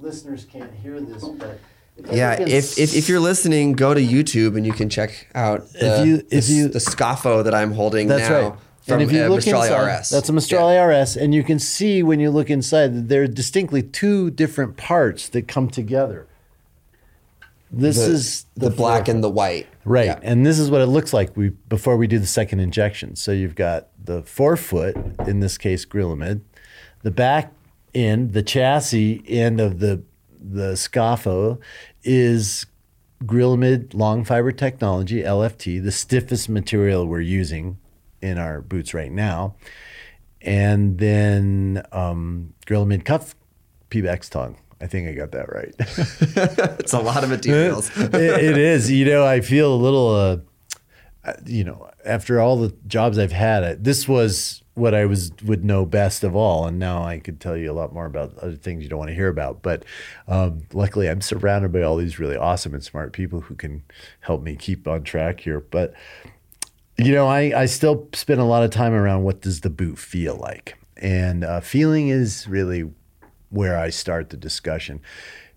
[0.00, 1.58] listeners can't hear this, but
[1.96, 5.68] if Yeah, if, if if you're listening, go to YouTube and you can check out
[5.72, 8.58] the, If you- if the, you- the Scafo that I'm holding That's now right.
[8.82, 10.10] From and if you look Maestrale inside, RS.
[10.10, 13.28] that's a Maestrale RS, and you can see when you look inside that there are
[13.28, 16.26] distinctly two different parts that come together.
[17.70, 19.68] This the, is the, black and the white.
[19.84, 20.06] Right.
[20.06, 20.18] Yeah.
[20.22, 23.14] And this is what it looks like we before we do the second injection.
[23.14, 26.42] So you've got the forefoot, in this case Grilamid,
[27.02, 27.52] the back
[27.94, 30.02] end, the chassis end of the
[30.38, 31.60] the Scafo
[32.02, 32.66] is
[33.24, 37.78] Grilamid long fiber technology, LFT, the stiffest material we're using
[38.22, 39.56] in our boots right now.
[40.40, 43.34] And then um, Grilamid cuff
[43.90, 44.56] Pebax tongue.
[44.80, 45.74] I think I got that right.
[46.80, 47.96] It's a lot of materials.
[47.96, 48.90] it, it is.
[48.90, 50.38] You know, I feel a little, uh,
[51.24, 55.64] uh, you know, after all the jobs I've had, this was what I was would
[55.64, 58.56] know best of all, and now I could tell you a lot more about other
[58.56, 59.62] things you don't want to hear about.
[59.62, 59.84] But
[60.26, 63.84] um, luckily, I'm surrounded by all these really awesome and smart people who can
[64.20, 65.60] help me keep on track here.
[65.60, 65.94] But
[66.98, 69.98] you know, I, I still spend a lot of time around what does the boot
[69.98, 72.90] feel like, and uh, feeling is really
[73.50, 75.00] where I start the discussion.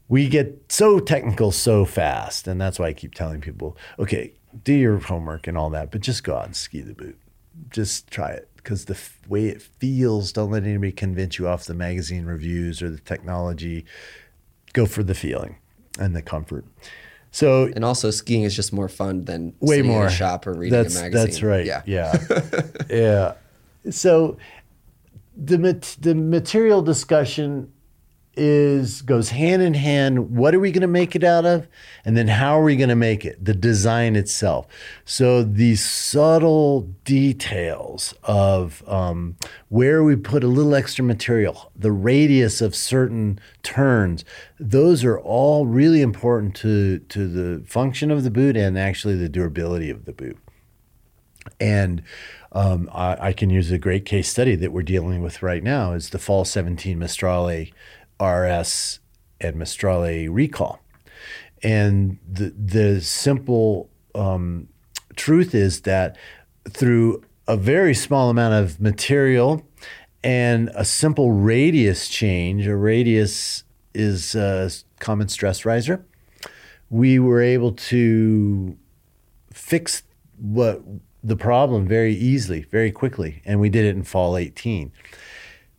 [0.08, 4.74] We get so technical so fast, and that's why I keep telling people, okay, do
[4.74, 7.17] your homework and all that, but just go out and ski the boot.
[7.69, 11.65] Just try it because the f- way it feels, don't let anybody convince you off
[11.65, 13.86] the magazine reviews or the technology.
[14.74, 15.58] Go for the feeling
[16.00, 16.65] and the comfort.
[17.36, 20.54] So and also, skiing is just more fun than way more in a shop or
[20.54, 21.26] reading that's, a magazine.
[21.26, 21.65] That's right.
[21.65, 21.82] Yeah.
[21.86, 22.13] Yeah.
[22.89, 23.34] yeah.
[23.91, 24.38] so
[25.36, 27.74] the mat- the material discussion
[28.38, 31.67] is goes hand in hand what are we going to make it out of?
[32.04, 33.43] And then how are we going to make it?
[33.43, 34.67] The design itself.
[35.06, 39.36] So these subtle details of um,
[39.69, 44.24] where we put a little extra material the radius of certain turns
[44.60, 49.30] those are all really important to to the function of the boot and actually the
[49.30, 50.38] durability of the boot.
[51.60, 52.02] And
[52.52, 55.91] um, I, I, can use a great case study that we're dealing with right now
[55.91, 57.71] is the fall 17 Maestrale
[58.21, 58.99] RS
[59.41, 60.80] and Maestrale recall.
[61.63, 64.67] And the, the simple um,
[65.15, 66.17] truth is that
[66.69, 69.63] through a very small amount of material
[70.23, 76.04] and a simple radius change, a radius is a common stress riser,
[76.89, 78.78] we were able to
[79.51, 80.04] fix
[80.38, 80.82] what
[81.23, 84.91] the problem very easily, very quickly, and we did it in fall 18.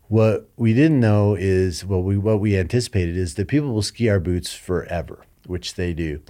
[0.08, 4.08] What we didn't know is well, we what we anticipated is that people will ski
[4.08, 6.20] our boots forever, which they do.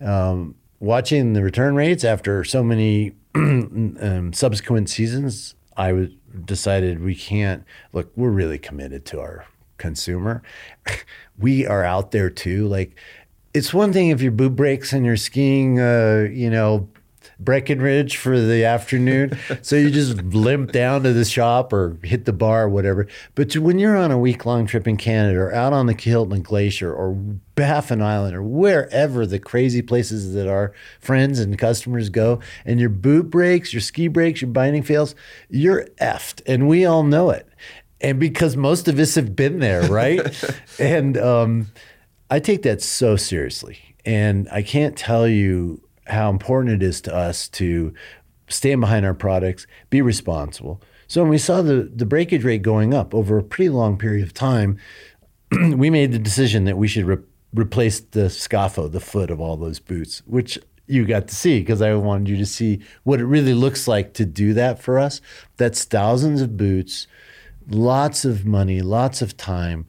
[0.00, 6.10] Um, watching the return rates after so many um, subsequent seasons, I
[6.44, 8.12] decided we can't look.
[8.16, 9.46] We're really committed to our
[9.78, 10.42] consumer.
[11.38, 12.68] we are out there too.
[12.68, 12.96] Like
[13.54, 16.88] it's one thing if your boot breaks and you're skiing, uh, you know,
[17.38, 19.38] Breckenridge for the afternoon.
[19.62, 23.06] so you just limp down to the shop or hit the bar or whatever.
[23.34, 26.42] But when you're on a week long trip in Canada or out on the Kahiltna
[26.42, 27.12] Glacier or
[27.54, 32.90] Baffin Island or wherever the crazy places that our friends and customers go, and your
[32.90, 35.14] boot breaks, your ski breaks, your binding fails,
[35.50, 36.40] you're effed.
[36.46, 37.48] And we all know it.
[38.00, 40.20] And because most of us have been there, right?
[40.78, 41.68] and um,
[42.30, 43.78] I take that so seriously.
[44.04, 47.92] And I can't tell you how important it is to us to
[48.48, 50.80] stand behind our products, be responsible.
[51.08, 54.24] So when we saw the, the breakage rate going up over a pretty long period
[54.24, 54.78] of time,
[55.52, 57.18] we made the decision that we should re-
[57.54, 61.82] replace the scafo, the foot of all those boots, which you got to see because
[61.82, 65.20] I wanted you to see what it really looks like to do that for us.
[65.56, 67.06] That's thousands of boots,
[67.68, 69.86] lots of money, lots of time,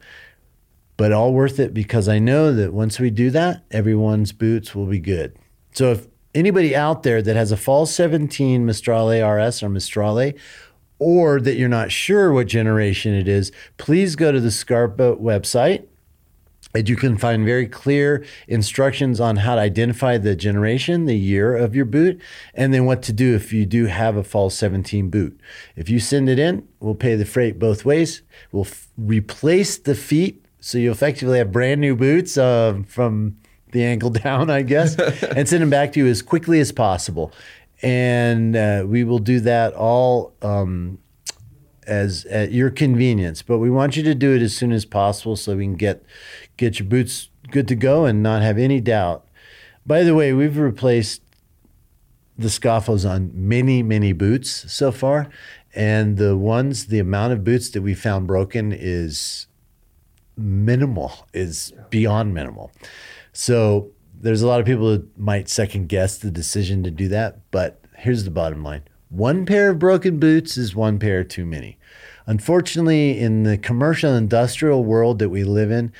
[0.96, 4.86] but all worth it because I know that once we do that, everyone's boots will
[4.86, 5.36] be good.
[5.78, 10.36] So if anybody out there that has a fall 17 Maestrale RS or Maestrale,
[10.98, 15.86] or that you're not sure what generation it is, please go to the Scarpa website.
[16.74, 21.56] And you can find very clear instructions on how to identify the generation, the year
[21.56, 22.20] of your boot,
[22.54, 25.40] and then what to do if you do have a fall 17 boot.
[25.76, 28.22] If you send it in, we'll pay the freight both ways.
[28.50, 33.36] We'll f- replace the feet so you effectively have brand new boots uh, from
[33.72, 37.32] the ankle down, I guess, and send them back to you as quickly as possible.
[37.82, 40.98] And uh, we will do that all um,
[41.86, 43.42] as at your convenience.
[43.42, 46.04] But we want you to do it as soon as possible so we can get
[46.56, 49.26] get your boots good to go and not have any doubt.
[49.86, 51.22] By the way, we've replaced
[52.36, 55.28] the scafos on many, many boots so far.
[55.74, 59.46] And the ones, the amount of boots that we found broken is
[60.36, 62.70] minimal, is beyond minimal.
[63.40, 67.38] So there's a lot of people that might second guess the decision to do that,
[67.52, 68.82] but here's the bottom line.
[69.10, 71.78] One pair of broken boots is one pair too many.
[72.26, 75.92] Unfortunately, in the commercial industrial world that we live in,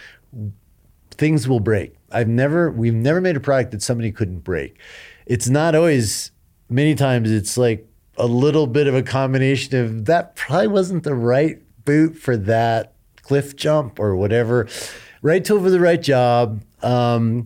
[1.13, 1.95] things will break.
[2.11, 4.77] I've never we've never made a product that somebody couldn't break.
[5.25, 6.33] It's not always
[6.69, 11.15] many times it's like a little bit of a combination of that probably wasn't the
[11.15, 14.67] right boot for that cliff jump or whatever.
[15.23, 17.45] Right tool for the right job um,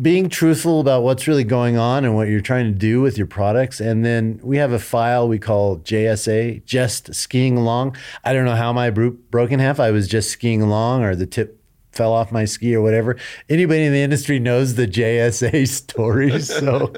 [0.00, 3.26] being truthful about what's really going on and what you're trying to do with your
[3.26, 3.80] products.
[3.80, 7.96] And then we have a file we call JSA, just skiing along.
[8.24, 11.26] I don't know how my broke broken half, I was just skiing along or the
[11.26, 11.60] tip
[11.92, 13.16] fell off my ski or whatever.
[13.48, 16.48] Anybody in the industry knows the JSA stories.
[16.48, 16.92] So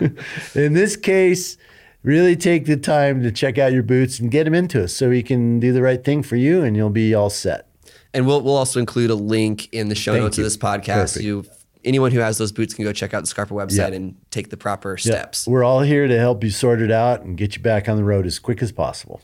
[0.60, 1.56] in this case,
[2.02, 5.08] really take the time to check out your boots and get them into us so
[5.08, 7.66] we can do the right thing for you and you'll be all set.
[8.14, 10.44] And we'll we'll also include a link in the show Thank notes you.
[10.44, 11.22] of this podcast.
[11.22, 11.44] You
[11.84, 13.96] anyone who has those boots can go check out the Scarpa website yeah.
[13.96, 15.46] and take the proper steps.
[15.46, 18.04] We're all here to help you sort it out and get you back on the
[18.04, 19.20] road as quick as possible.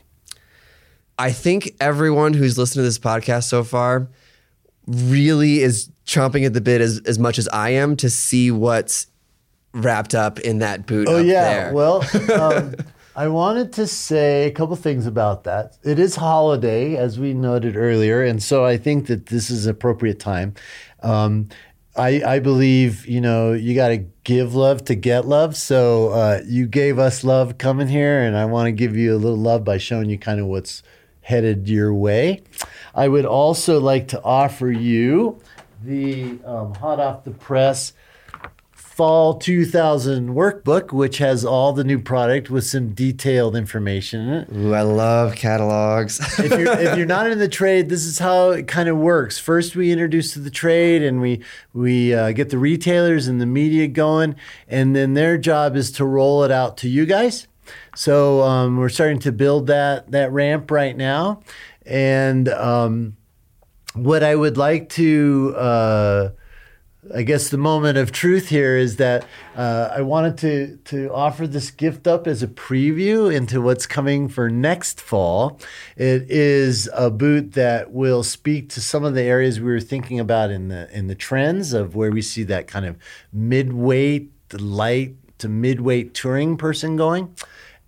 [1.17, 4.09] I think everyone who's listened to this podcast so far
[4.87, 9.07] really is chomping at the bit as, as much as I am to see what's
[9.73, 11.07] wrapped up in that boot.
[11.07, 11.65] Oh yeah.
[11.65, 11.73] There.
[11.73, 12.03] Well,
[12.41, 12.75] um,
[13.21, 15.77] I wanted to say a couple things about that.
[15.83, 20.19] It is holiday, as we noted earlier, and so I think that this is appropriate
[20.19, 20.55] time.
[21.03, 21.49] Um,
[21.95, 25.55] I, I believe you know you got to give love to get love.
[25.55, 29.19] So uh, you gave us love coming here, and I want to give you a
[29.19, 30.81] little love by showing you kind of what's
[31.21, 32.41] headed your way.
[32.95, 35.39] I would also like to offer you
[35.83, 37.93] the um, hot off the press
[38.91, 44.49] fall 2000 workbook, which has all the new product with some detailed information in it.
[44.53, 46.19] Ooh, I love catalogs.
[46.37, 49.39] if, you're, if you're not in the trade, this is how it kind of works.
[49.39, 51.41] First, we introduce to the trade, and we
[51.73, 54.35] we uh, get the retailers and the media going,
[54.67, 57.47] and then their job is to roll it out to you guys.
[57.95, 61.43] So um, we're starting to build that that ramp right now,
[61.85, 63.15] and um,
[63.93, 65.55] what I would like to.
[65.55, 66.29] Uh,
[67.15, 69.25] I guess the moment of truth here is that
[69.55, 74.27] uh, I wanted to to offer this gift up as a preview into what's coming
[74.27, 75.59] for next fall.
[75.97, 80.19] It is a boot that will speak to some of the areas we were thinking
[80.19, 82.97] about in the in the trends of where we see that kind of
[83.33, 87.35] mid-weight, light to mid-weight touring person going.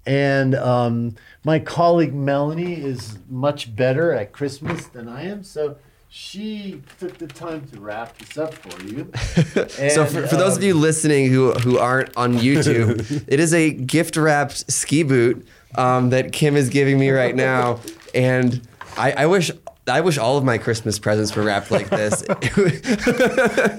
[0.07, 5.77] And um, my colleague Melanie is much better at Christmas than I am, so
[6.15, 9.09] she took the time to wrap this up for you.
[9.89, 13.51] so for, for those of um, you listening who who aren't on YouTube, it is
[13.51, 15.43] a gift wrapped ski boot
[15.73, 17.79] um, that Kim is giving me right now,
[18.13, 18.61] and
[18.95, 19.49] I, I wish.
[19.85, 22.21] I wish all of my Christmas presents were wrapped like this.
[22.29, 22.57] if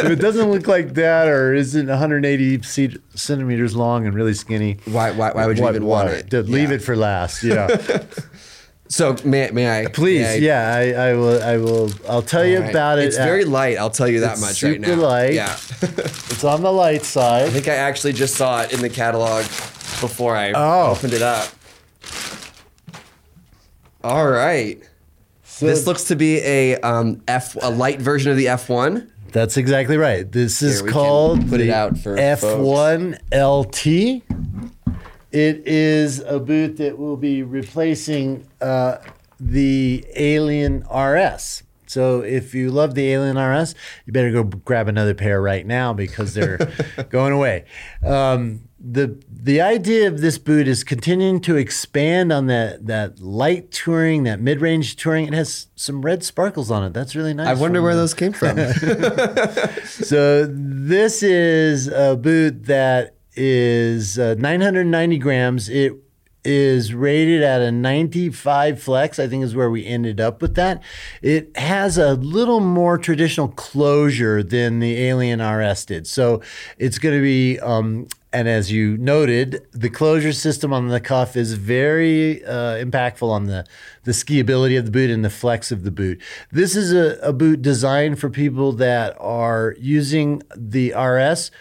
[0.05, 5.13] it doesn't look like that or isn't 180 ce- centimeters long and really skinny, why,
[5.13, 6.29] why, why would you even want it?
[6.29, 6.75] to leave Yeah.
[6.75, 7.43] it for last.
[7.43, 7.69] Yeah,
[8.89, 9.87] So may, may I?
[9.89, 10.21] please.
[10.21, 11.43] may I- yeah, I, I will.
[11.43, 11.91] I will.
[12.09, 12.71] I'll tell you right.
[12.71, 13.07] about it.
[13.07, 13.79] It's at- very light.
[13.79, 14.89] I'll tell you that much right now.
[14.89, 15.35] super light.
[15.35, 15.57] Yeah.
[16.35, 17.47] It's on the light side.
[17.47, 19.45] I think I actually just saw it in the catalog
[20.01, 20.91] before I Oh.
[20.93, 21.49] opened it up.
[24.03, 24.83] All right.
[25.45, 29.09] So This looks to be a um, F a light version of the F1.
[29.31, 30.31] That's exactly right.
[30.31, 34.23] This is Here, called put it the out for F1 LT.
[35.35, 38.99] It is a boot that will be replacing uh,
[39.41, 41.65] the Alien RS.
[41.89, 43.75] So if you love the Alien RS,
[44.07, 46.59] you better go grab another pair right now because they're
[47.11, 47.65] going away.
[48.07, 53.73] Um, the the idea of this boot is continuing to expand on that that light
[53.73, 55.27] touring, that mid range touring.
[55.27, 56.93] It has some red sparkles on it.
[56.93, 57.49] That's really nice.
[57.49, 58.57] I wonder where those came from.
[59.85, 65.69] so this is a boot that is uh, 990 grams.
[65.69, 65.95] It
[66.45, 69.19] is rated at a 95 flex.
[69.19, 70.83] I think is where we ended up with that.
[71.23, 76.07] It has a little more traditional closure than the Alien RS did.
[76.07, 76.43] So
[76.79, 77.59] it's going to be.
[77.61, 83.31] Um, and as you noted, the closure system on the cuff is very uh, impactful
[83.31, 83.65] on the,
[84.03, 86.21] the skiability of the boot and the flex of the boot.
[86.51, 91.53] This is a, a boot designed for people that are using the RS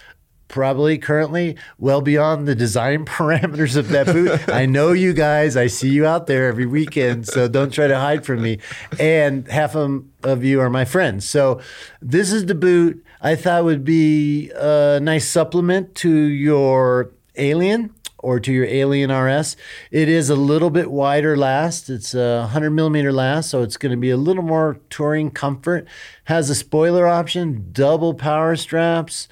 [0.47, 4.47] probably currently well beyond the design parameters of that boot.
[4.49, 5.57] I know you guys.
[5.57, 8.59] I see you out there every weekend, so don't try to hide from me.
[8.99, 11.29] And half of, you are my friends.
[11.29, 11.59] So
[12.01, 18.39] this is the boot I thought would be a nice supplement to your Alien or
[18.39, 19.55] to your Alien RS.
[19.91, 21.89] It is a little bit wider last.
[21.89, 25.87] It's a 100 millimeter last, so it's going to be a little more touring comfort.
[26.25, 29.27] Has a spoiler option, double power straps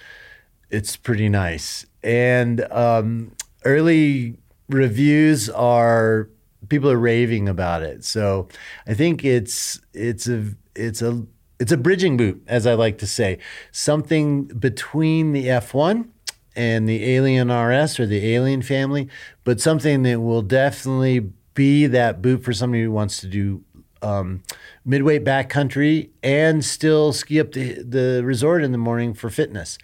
[0.72, 1.86] it's pretty nice.
[2.01, 3.34] And um,
[3.65, 4.38] early
[4.69, 6.30] reviews are
[6.69, 8.03] people are raving about it.
[8.05, 8.47] So
[8.88, 11.26] I think it's it's a it's a
[11.59, 13.38] it's a bridging boot, as I like to say,
[13.72, 16.07] something between the F1
[16.55, 19.07] and the Alien RS or the Alien family,
[19.43, 23.63] but something that will definitely be that boot for somebody who wants to do
[24.01, 24.41] um,
[24.84, 29.78] midweight backcountry and still ski up to the resort in the morning for fitness.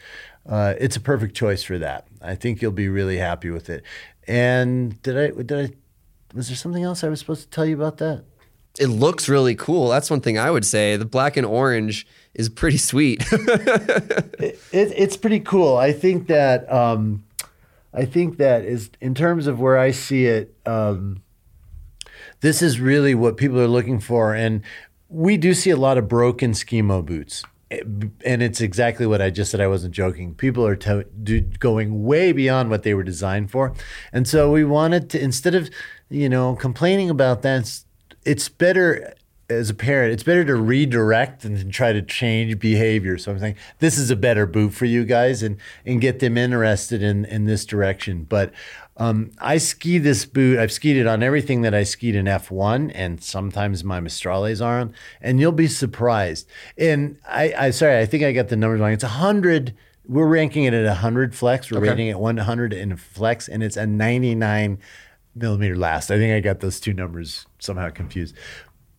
[0.47, 2.07] Uh, it's a perfect choice for that.
[2.21, 3.83] I think you'll be really happy with it.
[4.27, 5.73] And did I did I
[6.35, 8.23] was there something else I was supposed to tell you about that?
[8.79, 9.89] it looks really cool.
[9.89, 10.97] That's one thing I would say.
[10.97, 13.23] The black and orange is pretty sweet.
[14.39, 15.77] It, it, it's pretty cool.
[15.77, 17.23] I think that um,
[17.91, 20.55] I think that is in terms of where I see it.
[20.63, 21.23] Um,
[22.41, 24.61] this is really what people are looking for, and
[25.09, 27.43] we do see a lot of broken skimo boots.
[27.69, 29.59] And it's exactly what I just said.
[29.59, 30.35] I wasn't joking.
[30.35, 33.73] People are to, do, going way beyond what they were designed for,
[34.13, 35.69] and so we wanted to instead of
[36.09, 37.81] you know complaining about that,
[38.23, 39.13] it's, better
[39.49, 43.17] as a parent, it's better to redirect and try to change behavior.
[43.17, 46.37] So I'm saying this is a better boot for you guys and and get them
[46.37, 48.23] interested in in this direction.
[48.23, 48.53] But
[48.97, 50.57] Um, I ski this boot.
[50.59, 54.79] I've skied it on everything that I skied in F1, and sometimes my Maestrales are
[54.79, 54.93] on.
[55.21, 56.47] And you'll be surprised.
[56.77, 58.91] And I, I sorry, I think I got the numbers wrong.
[58.91, 59.75] It's a hundred.
[60.07, 61.69] We're ranking it at hundred flex.
[61.71, 61.89] We're Okay.
[61.89, 64.79] rating it one hundred in flex, and it's a ninety nine
[65.35, 66.09] millimeter last.
[66.09, 68.33] I think I got those two numbers somehow confused.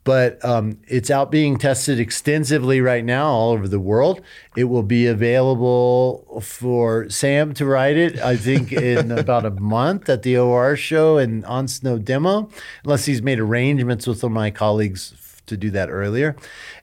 [0.09, 4.23] But um, it's out being tested extensively right now all over the world.
[4.57, 10.09] It will be available for Sam to ride it, I think, in about a month
[10.09, 12.49] at the OR show and on Snow Demo,
[12.85, 16.37] unless he's made arrangements with some of my colleagues to do that earlier.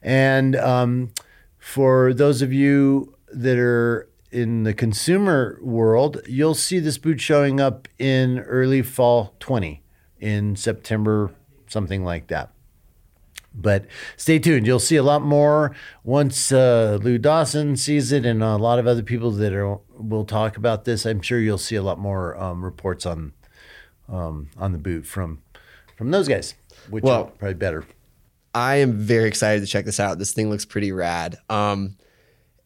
[0.04, 1.12] And um,
[1.58, 7.60] for those of you that are in the consumer world, you'll see this boot showing
[7.60, 9.82] up in early fall 20
[10.20, 11.32] in September,
[11.66, 12.52] something like that.
[13.58, 13.86] But
[14.18, 14.68] stay tuned.
[14.68, 18.88] You'll see a lot more once uh, Lou Dawson sees it, and a lot of
[18.88, 21.06] other people that are will talk about this.
[21.06, 23.34] I'm sure you'll see a lot more um, reports on
[24.10, 25.42] um, on the boot from
[25.98, 26.54] from those guys,
[26.90, 27.86] which Well- are probably better.
[28.54, 30.18] I am very excited to check this out.
[30.18, 31.38] This thing looks pretty rad.
[31.50, 31.98] Um,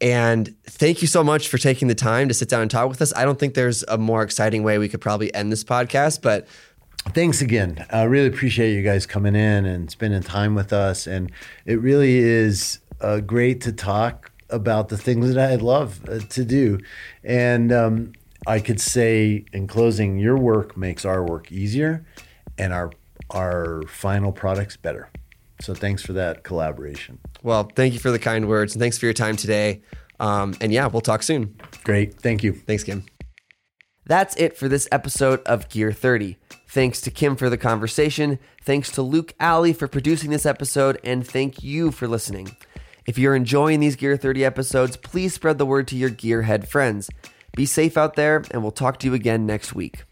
[0.01, 3.01] and thank you so much for taking the time to sit down and talk with
[3.01, 3.11] us.
[3.15, 6.47] I don't think there's a more exciting way we could probably end this podcast, but
[7.07, 7.85] Thanks again.
[7.89, 11.07] I really appreciate you guys coming in and spending time with us.
[11.07, 11.31] And
[11.65, 16.45] it really is uh, great to talk about the things that I love uh, to
[16.45, 16.79] do.
[17.23, 18.13] And um,
[18.45, 22.05] I could say in closing, your work makes our work easier
[22.57, 22.91] and our
[23.31, 25.09] our final products better.
[25.61, 27.19] So thanks for that collaboration.
[27.43, 29.81] well, thank you for the kind words and thanks for your time today.
[30.19, 31.55] Um, and yeah, we'll talk soon.
[31.83, 32.19] Great.
[32.19, 32.53] Thank you.
[32.53, 33.05] Thanks, Kim.
[34.05, 36.37] That's it for this episode of Gear 30.
[36.69, 38.37] Thanks to Kim for the conversation.
[38.63, 40.99] Thanks to Luke Alley for producing this episode.
[41.03, 42.55] And thank you for listening.
[43.07, 47.09] If you're enjoying these Gear 30 episodes, please spread the word to your gearhead friends.
[47.55, 50.03] Be safe out there, and we'll talk to you again next week.